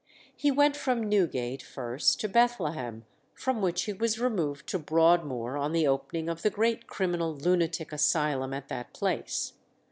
He 0.35 0.49
went 0.49 0.75
from 0.75 1.07
Newgate 1.07 1.61
first 1.61 2.19
to 2.21 2.27
Bethlehem, 2.27 3.05
from 3.35 3.61
which 3.61 3.83
he 3.83 3.93
was 3.93 4.19
removed 4.19 4.65
to 4.69 4.79
Broadmoor 4.79 5.57
on 5.57 5.73
the 5.73 5.85
opening 5.85 6.27
of 6.27 6.41
the 6.41 6.49
great 6.49 6.87
criminal 6.87 7.35
lunatic 7.35 7.91
asylum 7.93 8.51
at 8.51 8.67
that 8.69 8.93
place. 8.93 9.53